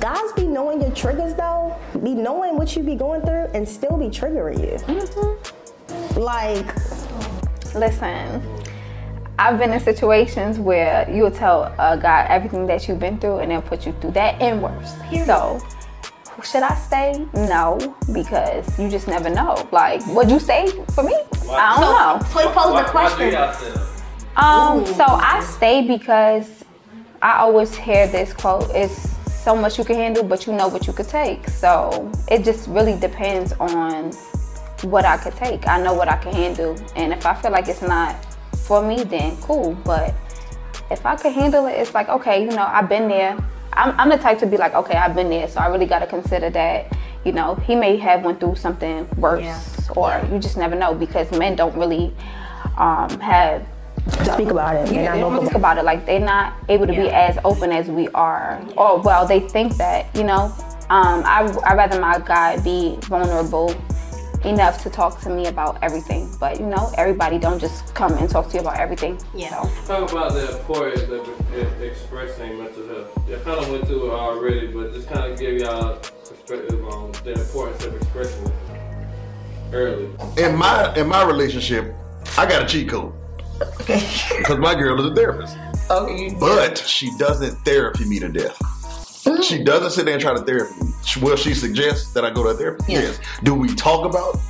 [0.00, 3.96] guys be knowing your triggers though, be knowing what you be going through and still
[3.96, 4.78] be triggering you.
[4.84, 6.20] Mm-hmm.
[6.20, 6.74] Like,
[7.74, 8.42] Listen,
[9.38, 13.50] I've been in situations where you'll tell a guy everything that you've been through and
[13.50, 14.94] they'll put you through that and worse.
[15.24, 15.58] So,
[16.42, 17.26] should I stay?
[17.34, 19.68] No, because you just never know.
[19.70, 21.14] Like, would you stay for me?
[21.50, 22.28] I don't know.
[22.30, 23.34] So he posed the question.
[24.36, 26.64] Um, so I stay because
[27.20, 29.10] I always hear this quote: "It's
[29.44, 32.68] so much you can handle, but you know what you could take." So it just
[32.68, 34.12] really depends on
[34.82, 35.68] what I could take.
[35.68, 38.16] I know what I can handle, and if I feel like it's not
[38.66, 39.74] for me, then cool.
[39.84, 40.14] But
[40.90, 43.36] if I could handle it, it's like okay, you know, I've been there.
[43.72, 46.00] I'm, I'm the type to be like, okay, I've been there, so I really got
[46.00, 46.96] to consider that.
[47.24, 51.30] You know, he may have went through something worse, or you just never know because
[51.30, 52.12] men don't really
[52.76, 53.66] um, have
[54.24, 54.92] speak about it.
[54.92, 55.84] yeah, they don't think about it.
[55.84, 58.60] Like they're not able to be as open as we are.
[58.76, 60.14] Or well, they think that.
[60.16, 60.54] You know,
[60.90, 63.74] um, I I rather my guy be vulnerable
[64.44, 66.34] enough to talk to me about everything.
[66.38, 69.18] But you know, everybody don't just come and talk to you about everything.
[69.34, 69.50] Yeah.
[69.86, 73.18] Talk about the importance of expressing mental health.
[73.28, 77.12] I kind of went through it already, but just kind of give y'all perspective on
[77.24, 78.52] the importance of expressing it
[79.72, 80.10] early.
[80.36, 81.94] In my in my relationship,
[82.36, 83.12] I got a cheat code.
[83.80, 84.08] Okay.
[84.38, 85.56] Because my girl is a therapist.
[85.90, 86.34] Okay.
[86.38, 88.60] But she doesn't therapy me to death.
[89.22, 89.64] She mm.
[89.64, 90.92] doesn't sit there and try to therapy me.
[91.04, 92.88] She- Will she suggest that I go to a therapist?
[92.88, 93.20] Yes.
[93.44, 94.40] Do we talk about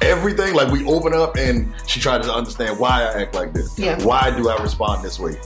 [0.00, 0.54] everything?
[0.54, 3.78] Like we open up and she tries to understand why I act like this.
[3.78, 4.02] Yeah.
[4.02, 5.36] Why do I respond this way?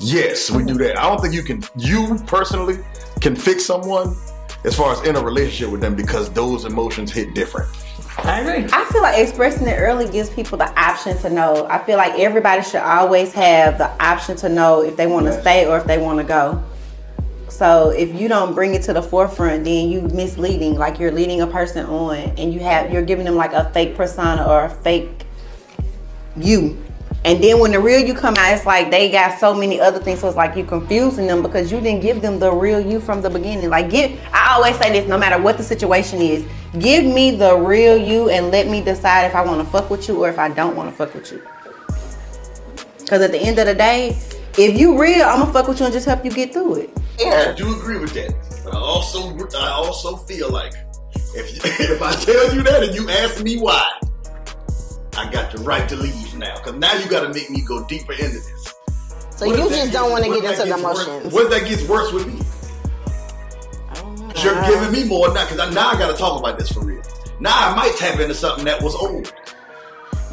[0.00, 0.98] Yes, we do that.
[0.98, 2.78] I don't think you can, you personally
[3.20, 4.16] can fix someone
[4.64, 7.68] as far as in a relationship with them because those emotions hit different.
[8.18, 8.68] I agree.
[8.72, 11.66] I feel like expressing it early gives people the option to know.
[11.70, 15.40] I feel like everybody should always have the option to know if they want to
[15.40, 16.62] stay or if they want to go.
[17.54, 20.74] So if you don't bring it to the forefront, then you misleading.
[20.74, 23.94] Like you're leading a person on, and you have you're giving them like a fake
[23.94, 25.24] persona or a fake
[26.36, 26.82] you.
[27.24, 30.00] And then when the real you come out, it's like they got so many other
[30.00, 30.18] things.
[30.18, 33.22] So it's like you're confusing them because you didn't give them the real you from
[33.22, 33.70] the beginning.
[33.70, 36.44] Like give I always say this, no matter what the situation is,
[36.80, 40.08] give me the real you and let me decide if I want to fuck with
[40.08, 41.40] you or if I don't want to fuck with you.
[43.06, 44.18] Cause at the end of the day,
[44.58, 46.90] if you real, I'm gonna fuck with you and just help you get through it.
[47.18, 47.52] Yeah.
[47.52, 48.34] I do agree with that.
[48.64, 50.74] But I also I also feel like
[51.34, 53.88] if if I tell you that and you ask me why,
[55.16, 56.54] I got the right to leave now.
[56.56, 58.74] Because now you got to make me go deeper into this.
[59.30, 61.44] So What you just don't want to get if that into the gets worse- What
[61.46, 62.40] if that gets worse with me?
[64.42, 67.02] You're giving me more now because now I got to talk about this for real.
[67.40, 69.32] Now I might tap into something that was old.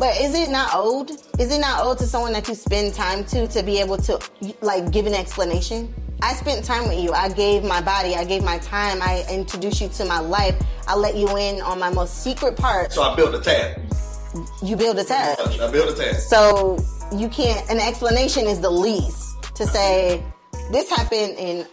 [0.02, 1.12] But is it not old?
[1.38, 4.20] Is it not old to someone that you spend time to to be able to
[4.62, 5.94] like give an explanation?
[6.24, 7.12] I spent time with you.
[7.12, 8.16] I gave my body.
[8.16, 9.00] I gave my time.
[9.04, 10.56] I introduced you to my life.
[10.88, 12.92] I let you in on my most secret part.
[12.92, 13.80] So I built a tab.
[14.64, 15.38] You build a tab.
[15.40, 16.16] I built a tab.
[16.16, 16.84] So
[17.16, 17.70] you can't.
[17.70, 20.24] An explanation is the least to say
[20.72, 21.68] this happened you,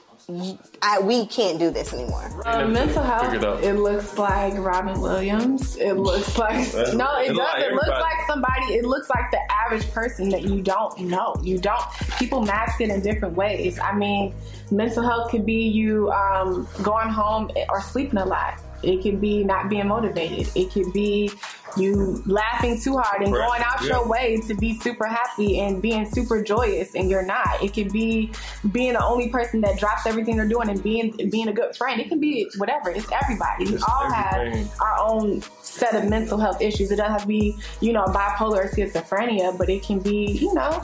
[0.83, 2.43] I, we can't do this anymore.
[2.45, 3.33] Uh, mental health.
[3.33, 3.43] It.
[3.64, 5.77] It looks like Robin Williams.
[5.77, 7.17] It looks like no.
[7.19, 7.38] It it does.
[7.38, 8.75] like It looks like somebody.
[8.75, 11.35] It looks like the average person that you don't know.
[11.43, 11.81] You don't.
[12.19, 13.79] People mask it in different ways.
[13.79, 14.35] I mean,
[14.71, 18.61] mental health could be you um, going home or sleeping a lot.
[18.83, 20.51] It could be not being motivated.
[20.55, 21.31] It could be
[21.77, 23.47] you laughing too hard and Right.
[23.47, 23.97] going out Yeah.
[23.99, 27.62] your way to be super happy and being super joyous and you're not.
[27.62, 28.33] It could be
[28.73, 32.01] being the only person that drops everything they're doing and being being a good friend.
[32.01, 32.91] It can be whatever.
[32.91, 33.67] It's everybody.
[33.67, 34.64] We all everything.
[34.67, 36.91] have our own set of mental health issues.
[36.91, 40.53] It doesn't have to be, you know, bipolar or schizophrenia, but it can be, you
[40.55, 40.83] know,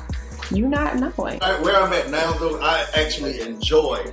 [0.51, 1.39] you not knowing.
[1.41, 4.05] Right, where I'm at now, though, I actually enjoy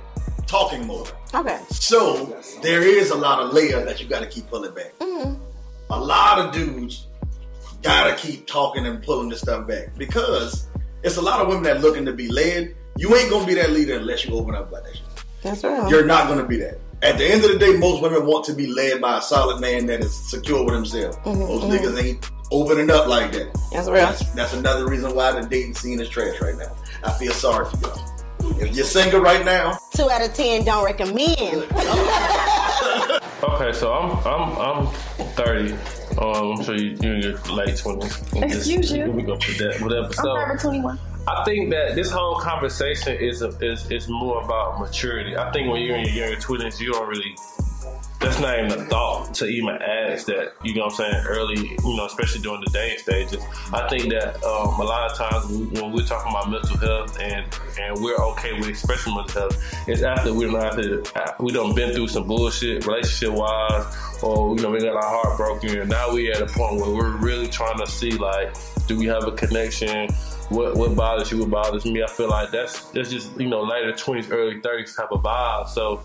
[0.52, 1.06] talking more.
[1.34, 1.58] Okay.
[1.70, 4.92] So there is a lot of layers that you got to keep pulling back.
[5.00, 7.06] A lot of dudes
[7.82, 10.68] gotta keep talking and pulling this stuff back because
[11.02, 12.74] it's a lot of women that looking to be led.
[12.96, 15.24] You ain't gonna be that leader unless you open up like that shit.
[15.42, 15.90] That's right.
[15.90, 16.78] You're not gonna be that.
[17.02, 19.60] At the end of the day, most women want to be led by a solid
[19.60, 21.18] man that is secure with himself.
[21.24, 21.78] Mhm, most mhm.
[21.78, 23.52] niggas ain't opening up like that.
[23.72, 24.06] That's real.
[24.06, 26.74] That's, that's another reason why the dating scene is trash right now.
[27.02, 28.11] I feel sorry for y'all.
[28.60, 31.66] If you're single right now, Two out of ten don't recommend.
[33.42, 34.86] Okay, so I'm I'm I'm
[35.34, 35.72] 30.
[36.18, 38.42] Um, I'm sure you you're in your late 20s.
[38.42, 39.10] Excuse you.
[39.10, 39.80] We go for that.
[39.80, 40.06] Whatever.
[40.06, 40.98] I'm So 21.
[41.26, 45.36] I think that this whole conversation is a, is is more about maturity.
[45.36, 47.36] I think when you're in your younger 20s, you don't really.
[48.22, 50.52] That's not even a thought to even ask that.
[50.62, 51.24] You know what I'm saying?
[51.26, 53.42] Early, you know, especially during the dating stages.
[53.72, 57.44] I think that um, a lot of times when we're talking about mental health and
[57.80, 61.02] and we're okay with expressing mental health, it's after we don't have to.
[61.40, 65.36] We done been through some bullshit relationship wise, or you know we got our heart
[65.36, 68.54] broken, and now we at a point where we're really trying to see like,
[68.86, 70.08] do we have a connection?
[70.48, 71.40] What what bothers you?
[71.40, 72.02] What bothers me?
[72.02, 75.68] I feel like that's that's just you know later twenties, early thirties type of vibe.
[75.68, 76.04] So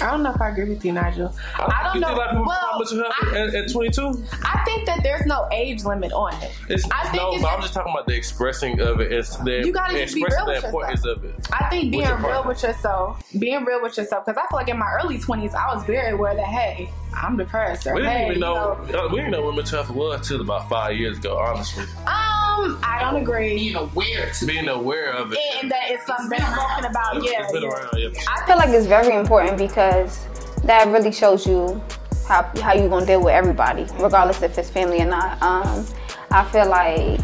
[0.00, 1.34] I don't know if I agree with you, Nigel.
[1.58, 2.08] I don't you know.
[2.08, 4.24] think like people well, health at, at 22?
[4.44, 6.52] I think that there's no age limit on it.
[6.68, 9.12] It's, I think no, it's but I'm just talking about the expressing of it.
[9.12, 11.34] It's the You gotta just be real with importance of it.
[11.52, 14.68] I think being your real with yourself, being real with yourself, because I feel like
[14.68, 17.86] in my early 20s, I was very aware that, hey, I'm depressed.
[17.86, 20.16] Or, We didn't hey, even you know, uh, we didn't know what mental health was
[20.16, 21.38] until about five years ago.
[21.38, 22.41] Honestly, Um,
[22.82, 23.54] I don't agree.
[23.54, 24.30] Being aware.
[24.46, 25.38] being aware of it.
[25.60, 27.16] And that it's something that's talking about.
[27.16, 27.42] It's- Yeah.
[27.42, 27.68] it's been yeah.
[27.68, 27.90] around.
[27.96, 28.34] Yeah.
[28.34, 30.26] I feel like it's very important because
[30.64, 31.80] that really shows you
[32.28, 35.40] how how you gonna deal with everybody, regardless if it's family or not.
[35.42, 35.84] Um,
[36.30, 37.20] I feel like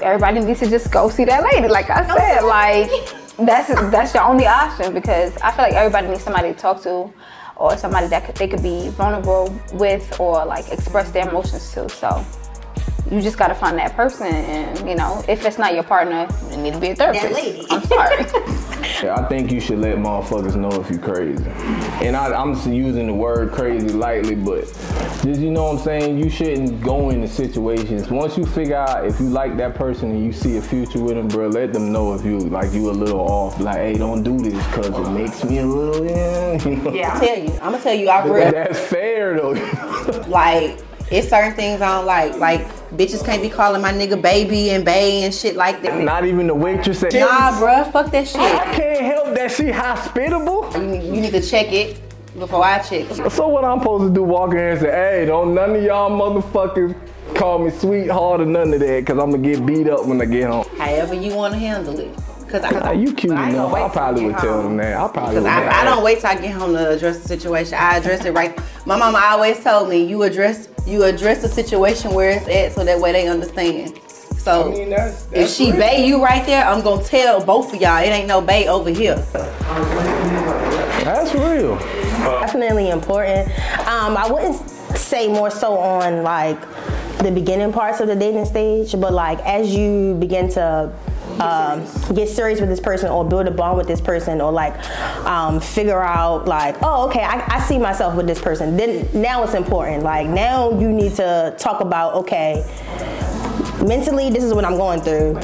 [0.00, 1.68] everybody needs to just go see that lady.
[1.68, 2.90] Like I said, like
[3.38, 7.10] that's that's your only option because I feel like everybody needs somebody to talk to,
[7.56, 11.88] or somebody that could, they could be vulnerable with, or like express their emotions to.
[11.88, 12.24] So.
[13.10, 16.56] You just gotta find that person, and you know, if it's not your partner, you
[16.58, 17.32] need to be a therapist.
[17.34, 17.66] lady.
[17.70, 18.24] I'm sorry.
[19.02, 21.42] Yeah, I think you should let motherfuckers know if you're crazy.
[22.04, 24.64] And I, I'm just using the word crazy lightly, but
[25.22, 26.18] just you know what I'm saying.
[26.18, 28.10] You shouldn't go into situations.
[28.10, 31.14] Once you figure out if you like that person and you see a future with
[31.14, 33.58] them, bro, let them know if you like you a little off.
[33.60, 36.04] Like, hey, don't do this because it makes me a little.
[36.04, 36.92] Yeah, you know?
[36.92, 37.52] Yeah, I'm tell you.
[37.52, 38.50] I'm gonna tell you off But real.
[38.52, 39.54] That's fair though.
[40.28, 40.78] Like,
[41.10, 42.36] it's certain things I don't like.
[42.36, 46.02] Like, bitches can't be calling my nigga baby and bay and shit like that.
[46.02, 48.40] Not even the waitress at Nah, bruh, fuck that shit.
[48.40, 50.70] I can't help that she hospitable.
[50.74, 52.00] You, need- you need to check it
[52.38, 53.30] before I check it.
[53.32, 54.22] So what I'm supposed to do?
[54.22, 56.94] Walk in and say, "Hey, don't none of y'all motherfuckers
[57.34, 60.24] call me sweetheart or none of that, cause I'm gonna get beat up when I
[60.26, 62.14] get home." However you want to handle it.
[62.48, 63.72] Cause I, Nah, you cute I enough.
[63.72, 64.76] I probably would get tell home.
[64.76, 64.96] them that.
[64.96, 65.52] I probably Cause would.
[65.52, 67.74] I, I don't wait till I get home to address the situation.
[67.74, 68.58] I address it right.
[68.86, 72.84] My mama always told me you address you address the situation where it's at, so
[72.84, 74.00] that way they understand.
[74.38, 75.80] So I mean, that's, if she real.
[75.80, 78.88] bay you right there, I'm gonna tell both of y'all it ain't no bay over
[78.90, 79.16] here.
[81.04, 81.76] That's real.
[82.40, 83.48] definitely important.
[83.86, 84.56] Um, I wouldn't
[84.96, 86.58] say more so on like
[87.18, 90.90] the beginning parts of the dating stage, but like as you begin to
[91.40, 91.80] um,
[92.14, 94.74] get serious with this person or build a bond with this person or like
[95.26, 98.76] um, figure out like oh okay I, I see myself with this person.
[98.76, 100.02] Then now it's important.
[100.02, 102.64] Like now you need to talk about okay
[103.86, 105.36] mentally this is what i'm going through.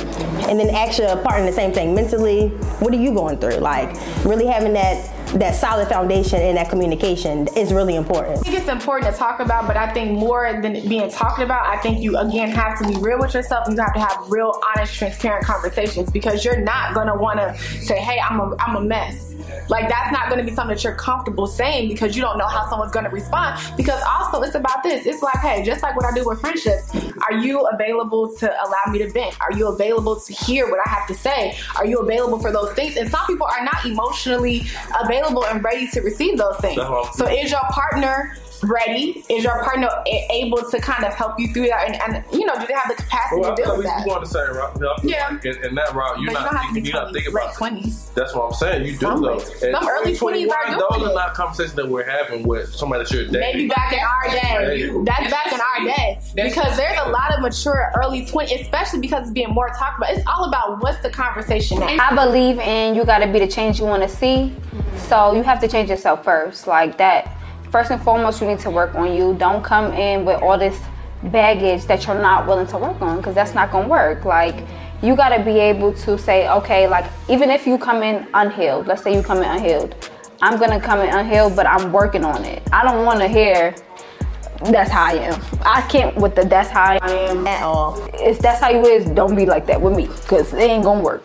[0.49, 1.94] And then ask your partner the same thing.
[1.94, 2.49] Mentally
[2.81, 3.57] what are you going through?
[3.57, 8.38] Like really having that that solid foundation and that communication is really important.
[8.38, 11.66] I think it's important to talk about, but I think more than being talked about,
[11.66, 13.66] I think you again have to be real with yourself.
[13.68, 17.98] You have to have real, honest, transparent conversations because you're not gonna want to say,
[17.98, 19.34] "Hey, I'm a, I'm a mess."
[19.68, 22.68] Like that's not to be something that you're comfortable saying because you don't know how
[22.68, 23.60] someone's to respond.
[23.76, 25.06] Because also, it's about this.
[25.06, 26.94] It's like, hey, just like what I do with friendships,
[27.28, 29.36] are you available to allow me to vent?
[29.40, 31.56] Are you available to hear what I have to say?
[31.76, 32.96] Are you available for those things?
[32.96, 34.66] And some people are not emotionally
[35.00, 36.81] available and ready to receive those things.
[37.14, 38.37] So is your partner
[38.70, 39.24] ready?
[39.29, 39.88] Is your partner
[40.31, 41.88] able to kind of help you through that?
[41.88, 44.05] And, and you know, do they have the capacity Well, to feel deal with that?
[44.07, 44.76] going the same route.
[44.83, 45.29] I Yeah.
[45.31, 47.02] like in, in that route, you're But you not don't have to be thinking, you're
[47.02, 47.55] not 20, thinking late about.
[47.55, 48.14] 20s.
[48.14, 48.87] That's what I'm saying.
[48.87, 49.14] You do though.
[49.14, 51.11] late- At some early 20s are 21, doing Those it.
[51.11, 53.40] are not conversations that we're having with somebody that you're dating.
[53.40, 54.90] Maybe back in our day.
[55.05, 56.18] That's back in our day.
[56.35, 60.11] Because there's a lot of mature early 20s, especially because it's being more talked about.
[60.11, 61.87] It's all about what's the conversation now.
[62.00, 64.55] I believe in you got to be the change you want to see.
[65.09, 66.66] So you have to change yourself first.
[66.66, 67.33] Like that.
[67.70, 69.35] First and foremost, you need to work on you.
[69.35, 70.81] Don't come in with all this
[71.24, 74.24] baggage that you're not willing to work on because that's not going to work.
[74.24, 74.66] Like
[75.02, 78.87] you got to be able to say, okay, like even if you come in unhealed,
[78.87, 80.11] let's say you come in unhealed.
[80.42, 82.62] I'm going to come in unhealed, but I'm working on it.
[82.72, 83.74] I don't want to hear
[84.64, 85.42] that's how I am.
[85.62, 88.02] I can't with the that's how I am at all.
[88.14, 91.02] If that's how you is, don't be like that with me because it ain't gonna
[91.02, 91.22] work.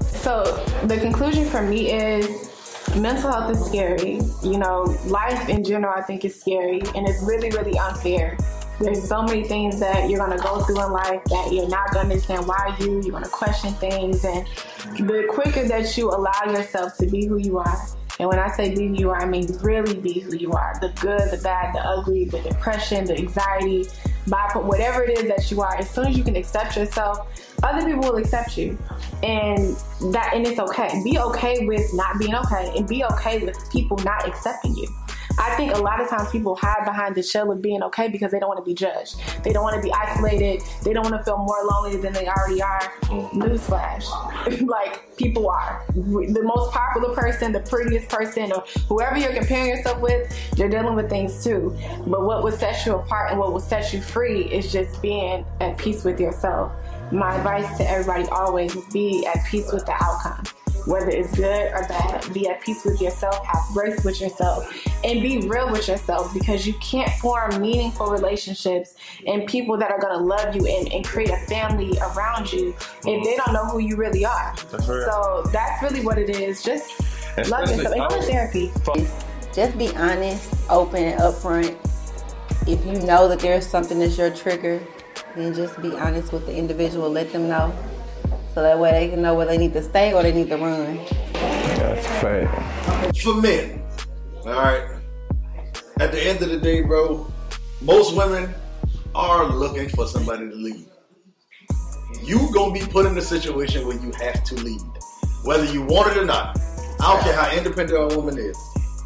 [0.00, 2.53] So the conclusion for me is
[2.96, 4.20] mental health is scary.
[4.42, 8.36] You know, life in general I think is scary and it's really, really unfair.
[8.80, 12.10] There's so many things that you're gonna go through in life that you're not gonna
[12.10, 14.46] understand why you, you're gonna question things and
[14.98, 17.86] the quicker that you allow yourself to be who you are.
[18.18, 20.76] And when I say be who you are, I mean really be who you are.
[20.80, 23.86] The good, the bad, the ugly, the depression, the anxiety,
[24.26, 27.26] bipolar, whatever it is that you are, as soon as you can accept yourself,
[27.62, 28.78] other people will accept you.
[29.22, 29.76] And
[30.12, 31.00] that and it's okay.
[31.02, 34.88] Be okay with not being okay and be okay with people not accepting you.
[35.38, 38.30] I think a lot of times people hide behind the shell of being okay because
[38.30, 39.16] they don't want to be judged.
[39.42, 40.62] They don't want to be isolated.
[40.82, 42.80] They don't want to feel more lonely than they already are.
[43.02, 43.30] Mm.
[43.32, 44.66] Newsflash.
[44.68, 45.84] like, people are.
[45.94, 50.94] The most popular person, the prettiest person, or whoever you're comparing yourself with, you're dealing
[50.94, 51.76] with things too.
[52.06, 55.44] But what will set you apart and what will set you free is just being
[55.60, 56.72] at peace with yourself.
[57.12, 60.44] My advice to everybody always is be at peace with the outcome
[60.86, 62.32] whether it's good or bad.
[62.32, 64.70] Be at peace with yourself, have grace with yourself,
[65.04, 68.94] and be real with yourself because you can't form meaningful relationships
[69.26, 72.74] and people that are going to love you and, and create a family around you
[73.06, 74.54] if they don't know who you really are.
[74.70, 75.04] That's right.
[75.04, 76.62] So that's really what it is.
[76.62, 77.00] Just
[77.48, 78.72] love Especially- yourself and go to therapy.
[79.54, 81.76] Just be honest, open, and upfront.
[82.66, 84.82] If you know that there's something that's your trigger,
[85.36, 87.08] then just be honest with the individual.
[87.10, 87.72] Let them know.
[88.54, 90.56] So that way they can know where they need to stay or they need to
[90.56, 91.00] run.
[91.32, 93.16] That's right.
[93.16, 93.82] For men,
[94.46, 94.88] all right.
[95.98, 97.26] At the end of the day, bro,
[97.80, 98.54] most women
[99.14, 100.86] are looking for somebody to lead.
[102.22, 104.80] You gonna be put in a situation where you have to lead,
[105.44, 106.56] whether you want it or not.
[107.00, 108.56] I don't care how independent a woman is.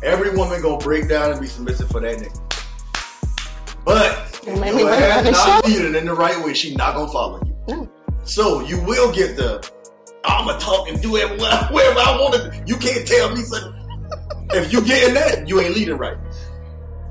[0.03, 2.39] Every woman gonna break down and be submissive for that nigga.
[3.85, 4.13] But
[4.47, 5.71] if Let me your run ass the not show.
[5.71, 7.75] leading in the right way, she not gonna follow you.
[7.75, 7.89] Mm.
[8.29, 9.67] So you will get the
[10.23, 11.29] I'ma talk and do it
[11.73, 12.63] wherever I want to.
[12.67, 13.75] You can't tell me something.
[14.51, 16.19] If you getting that, you ain't leading right.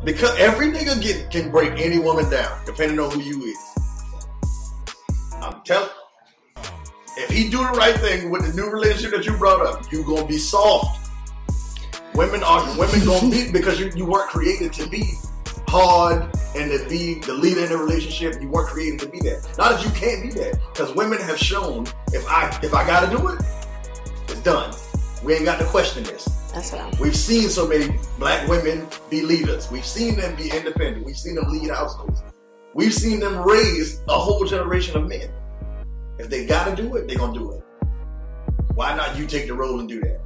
[0.03, 3.57] Because every nigga get can break any woman down, depending on who you is.
[5.41, 5.89] I'm telling.
[7.17, 10.03] If he do the right thing with the new relationship that you brought up, you
[10.03, 11.09] gonna be soft.
[12.13, 15.15] Women are women gonna be because you, you weren't created to be
[15.69, 16.23] hard
[16.55, 18.41] and to be the leader in the relationship.
[18.41, 19.47] You weren't created to be that.
[19.57, 23.15] Not that you can't be that, because women have shown if I if I gotta
[23.15, 23.41] do it,
[24.23, 24.73] it's done.
[25.23, 26.25] We ain't got to question this.
[26.53, 26.99] That's what I'm.
[26.99, 29.69] We've seen so many black women be leaders.
[29.71, 31.05] We've seen them be independent.
[31.05, 32.21] We've seen them lead households.
[32.73, 35.29] We've seen them raise a whole generation of men.
[36.19, 37.63] If they gotta do it, they're gonna do it.
[38.75, 40.21] Why not you take the role and do that?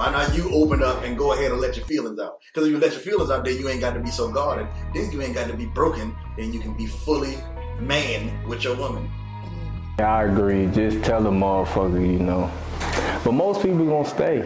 [0.00, 2.38] Why not you open up and go ahead and let your feelings out?
[2.46, 4.66] Because if you let your feelings out, then you ain't got to be so guarded.
[4.94, 6.16] Then you ain't got to be broken.
[6.38, 7.36] Then you can be fully
[7.78, 9.10] man with your woman.
[10.00, 10.66] Yeah, I agree.
[10.68, 12.50] Just tell the motherfucker, you know.
[13.22, 14.40] But most people gonna stay.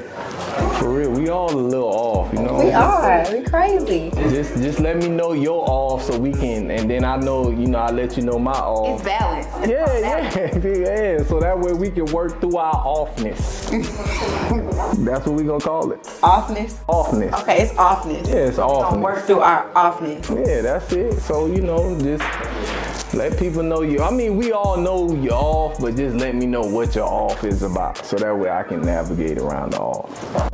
[0.81, 2.59] For real, we all a little off, you know.
[2.59, 3.25] We are.
[3.31, 4.11] We crazy.
[4.35, 7.69] Just just let me know you're off so we can, and then I know, you
[7.69, 8.99] know, I let you know my off.
[8.99, 9.47] It's balance.
[9.59, 10.65] It's yeah, balance.
[10.65, 11.23] yeah, yeah.
[11.23, 13.71] So that way we can work through our offness.
[15.05, 16.03] That's what we gonna call it.
[16.03, 16.85] Offness.
[16.87, 17.43] Offness.
[17.43, 18.27] Okay, it's offness.
[18.27, 18.91] Yeah, it's offness.
[18.91, 19.03] Gonna offness.
[19.03, 20.47] work through our offness.
[20.49, 21.21] Yeah, that's it.
[21.21, 22.25] So you know, just
[23.15, 24.03] let people know you.
[24.03, 27.45] I mean, we all know you're off, but just let me know what your off
[27.45, 30.51] is about, so that way I can navigate around the off.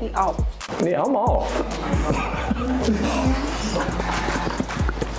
[0.00, 0.38] He off.
[0.82, 1.50] Yeah, I'm off.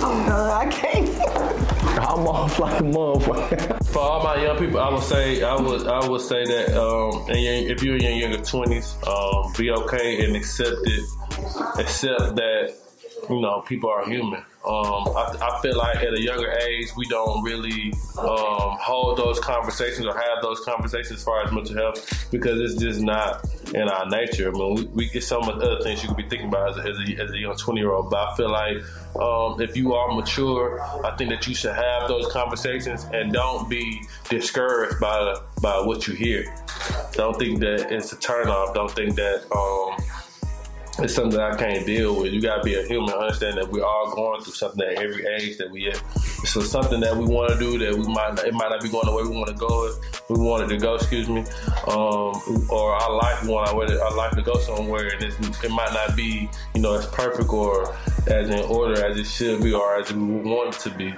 [0.04, 1.08] Oh no, I can't.
[1.98, 3.86] I'm off like a motherfucker.
[3.92, 7.24] For all my young people, I would say I would I would say that um,
[7.28, 11.04] and if you're in your younger twenties, um, be okay and accept it.
[11.78, 12.74] Accept that
[13.30, 14.42] you know people are human.
[14.64, 19.40] Um, I, I feel like at a younger age we don't really um, hold those
[19.40, 23.44] conversations or have those conversations as far as mental health because it's just not
[23.74, 24.48] in our nature.
[24.48, 26.84] I mean, we, we get of the other things you could be thinking about as
[26.84, 28.76] a, as a, as a young 20 year old, but I feel like
[29.16, 33.68] um, if you are mature, I think that you should have those conversations and don't
[33.68, 36.54] be discouraged by by what you hear.
[37.12, 38.74] Don't think that it's a turn off.
[38.74, 39.96] Don't think that um,
[40.98, 42.32] it's something that I can't deal with.
[42.32, 45.56] You gotta be a human, understand that we're all going through something at every age
[45.56, 45.96] that we at.
[46.44, 49.06] So something that we want to do that we might it might not be going
[49.06, 49.94] the way we want to go.
[50.28, 51.44] We wanted to go, excuse me,
[51.86, 52.34] um,
[52.68, 56.50] or our life want our, our life to go somewhere, and it might not be
[56.74, 57.94] you know as perfect or
[58.26, 61.14] as in order as it should be or as we want it to be.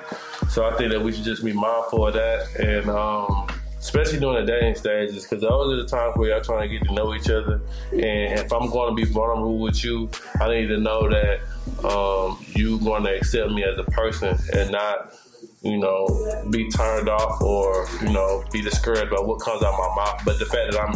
[0.50, 2.88] So I think that we should just be mindful of that and.
[2.88, 3.48] Um,
[3.84, 6.88] especially during the dating stages, because those are the times where y'all trying to get
[6.88, 7.60] to know each other.
[7.92, 10.08] And if I'm going to be vulnerable with you,
[10.40, 11.40] I need to know that
[11.84, 15.14] um, you going to accept me as a person and not,
[15.60, 16.06] you know,
[16.50, 20.22] be turned off or you know be discouraged by what comes out my mouth.
[20.24, 20.94] But the fact that I'm,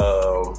[0.00, 0.54] um,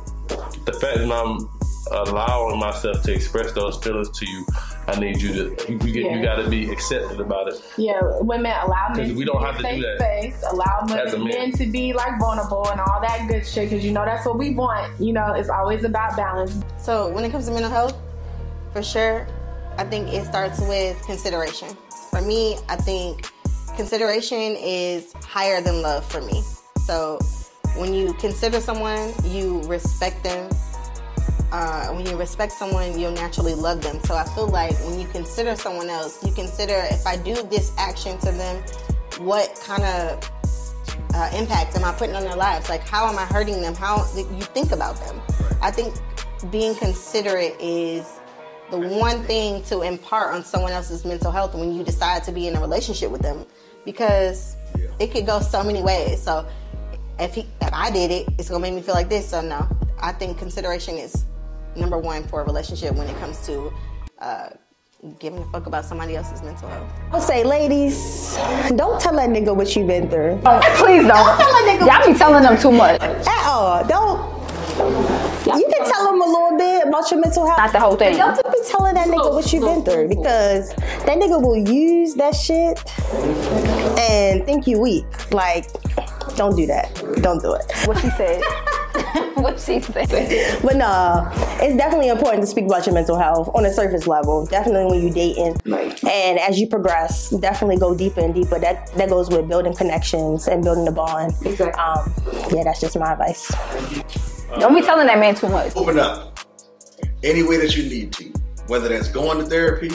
[0.65, 1.49] the fact that I'm
[1.91, 4.45] allowing myself to express those feelings to you,
[4.87, 6.15] I need you to you, get, Yeah.
[6.17, 7.61] you got to be accepted about it.
[7.77, 10.43] Yeah, women allow men 'Cause to we don't be have to safe do that space,
[10.51, 11.37] allow as a men, man.
[11.37, 14.37] men to be like vulnerable and all that good shit because you know that's what
[14.37, 14.99] we want.
[14.99, 16.57] You know, it's always about balance.
[16.77, 17.95] So when it comes to mental health,
[18.73, 19.27] for sure,
[19.77, 21.69] I think it starts with consideration.
[22.11, 23.29] For me, I think
[23.75, 26.43] consideration is higher than love for me.
[26.85, 27.19] So
[27.75, 30.49] when you consider someone, you respect them.
[31.55, 33.97] Uh, when you respect someone, you'll naturally love them.
[34.03, 37.71] So I feel like when you consider someone else, you consider if I do this
[37.77, 38.61] action to them,
[39.19, 40.29] what kind of
[41.13, 42.67] uh, impact am I putting on their lives?
[42.67, 43.73] Like, how am I hurting them?
[43.73, 45.21] How do you think about them?
[45.61, 45.95] I think
[46.51, 48.05] being considerate is
[48.69, 52.49] the one thing to impart on someone else's mental health when you decide to be
[52.49, 53.45] in a relationship with them,
[53.85, 54.57] because
[54.99, 56.21] it could go so many ways.
[56.21, 56.45] So
[57.17, 59.29] if he, if I did it, it's gonna make me feel like this.
[59.29, 59.65] So no,
[60.01, 61.23] I think consideration is
[61.75, 63.71] number one for a relationship when it comes to
[64.19, 64.49] uh,
[65.19, 66.91] giving a fuck about somebody else's mental health.
[67.11, 68.35] I would say, ladies,
[68.75, 70.37] don't tell that nigga what you've been through.
[70.77, 71.07] Please don't.
[71.07, 73.01] Don't tell that nigga Y'all be telling them too much.
[73.01, 73.83] at all.
[73.85, 74.35] Don't.
[75.45, 77.57] You can tell them a little bit about your mental health.
[77.59, 78.17] Not the whole thing.
[78.17, 82.15] But Don't be telling that nigga what you've been through because that nigga will use
[82.15, 82.79] that shit
[83.99, 85.31] and think you weak.
[85.31, 85.67] Like,
[86.35, 86.93] don't do that.
[87.21, 87.71] Don't do it.
[87.85, 88.41] What she said.
[89.35, 90.09] what she said.
[90.61, 91.29] But no,
[91.61, 94.45] it's definitely important to speak about your mental health on a surface level.
[94.45, 95.55] Definitely when you're dating.
[95.65, 98.59] And as you progress, definitely go deeper and deeper.
[98.59, 101.33] That that goes with building connections and building a bond.
[101.45, 101.81] Exactly.
[101.81, 102.13] Um,
[102.51, 103.51] yeah, that's just my advice.
[104.59, 105.75] Don't be telling that man too much.
[105.75, 106.39] Open up
[107.23, 108.25] any way that you need to,
[108.67, 109.91] whether that's going to therapy.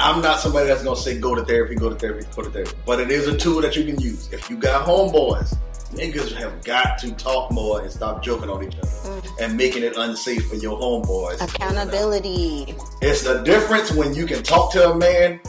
[0.00, 2.76] I'm not somebody that's gonna say go to therapy, go to therapy, go to therapy.
[2.86, 4.32] But it is a tool that you can use.
[4.32, 5.58] If you got homeboys,
[5.92, 9.40] niggas have got to talk more and stop joking on each other mm.
[9.40, 11.40] and making it unsafe for your homeboys.
[11.40, 12.74] Accountability.
[13.00, 15.40] It's the difference when you can talk to a man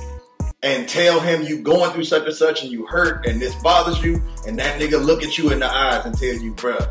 [0.61, 4.01] and tell him you going through such and such and you hurt and this bothers
[4.03, 6.89] you, and that nigga look at you in the eyes and tell you, bruh,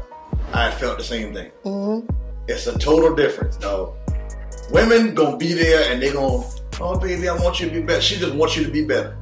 [0.52, 1.50] I felt the same thing.
[1.64, 2.08] Mm-hmm.
[2.48, 3.94] It's a total difference, dog.
[4.70, 6.44] Women gonna be there and they gonna,
[6.80, 8.00] oh baby, I want you to be better.
[8.00, 9.16] She just wants you to be better.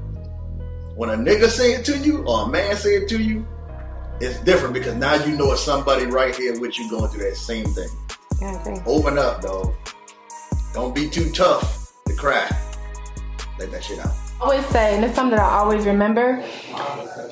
[0.95, 3.47] When a nigga say it to you or a man say it to you,
[4.21, 7.37] it's different because now you know it's somebody right here with you going through that
[7.37, 7.89] same thing.
[8.43, 8.79] Agree.
[8.87, 9.75] Open up, though.
[10.73, 12.49] Don't be too tough to cry.
[13.59, 14.13] Let that shit out.
[14.39, 16.43] I always say, and it's something that I always remember.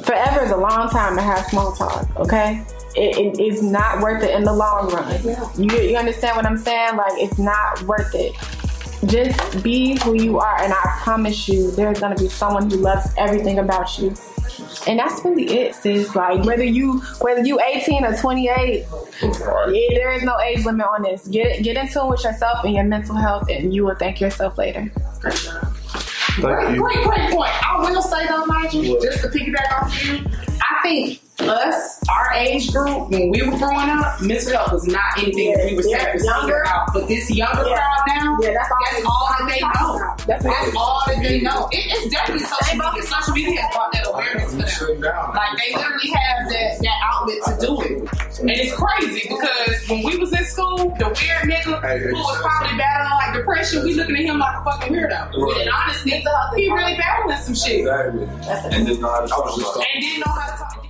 [0.04, 2.08] Forever is a long time to have small talk.
[2.16, 2.64] Okay,
[2.96, 5.22] it, it is not worth it in the long run.
[5.58, 6.96] You, you understand what I'm saying?
[6.96, 8.34] Like it's not worth it.
[9.06, 13.06] just be who you are, and I promise you, there's gonna be someone who loves
[13.18, 14.14] everything about you.
[14.86, 16.14] And that's really it, sis.
[16.14, 18.86] Like whether you whether you 18 or 28,
[19.22, 21.26] yeah, there is no age limit on this.
[21.28, 24.58] Get get in tune with yourself and your mental health, and you will thank yourself
[24.58, 24.92] later.
[25.22, 25.74] Thank you.
[26.42, 27.50] Great, great point.
[27.66, 30.24] I will say though, Nigel, just to piggyback off you,
[30.60, 35.18] I think us, our age group, when we were growing up, mental health was not
[35.18, 36.62] anything that we were Yeah, saying younger.
[36.62, 36.92] about.
[36.94, 37.74] But this younger Yeah.
[37.76, 39.70] crowd now, Yeah, that's that's, all all that they know.
[39.76, 41.68] all- That's, that's all that they know.
[41.72, 43.08] It, it's definitely They social both- media.
[43.10, 45.00] Social media has brought that awareness for them.
[45.34, 48.40] Like they literally have that, that outlet to do it.
[48.40, 52.76] And it's crazy because when we was in school, the weird nigga who was probably
[52.78, 55.30] battling like depression, we looking at him like a fucking weirdo.
[55.34, 55.60] Right.
[55.62, 56.10] And honestly,
[56.56, 57.80] he really battling some shit.
[57.80, 58.22] Exactly.
[58.76, 59.76] And then know how to talk.
[59.76, 60.83] And didn't know how to talk.